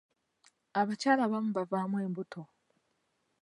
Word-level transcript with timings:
Abakyala 0.79 1.21
abamu 1.27 1.49
bavaamu 1.57 1.97
embuto. 2.05 2.41